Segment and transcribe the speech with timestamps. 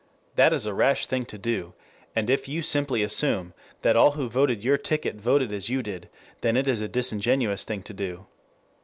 [0.35, 1.75] That is a rash thing to do,
[2.15, 3.53] and, if you simply assume
[3.83, 6.09] that all who voted your ticket voted as you did,
[6.41, 8.25] then it is a disingenuous thing to do.